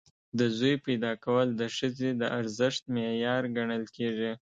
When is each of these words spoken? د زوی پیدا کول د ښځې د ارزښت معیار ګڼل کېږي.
د 0.39 0.41
زوی 0.57 0.75
پیدا 0.85 1.11
کول 1.23 1.47
د 1.61 1.63
ښځې 1.75 2.09
د 2.21 2.23
ارزښت 2.37 2.83
معیار 2.95 3.43
ګڼل 3.57 3.83
کېږي. 3.95 4.31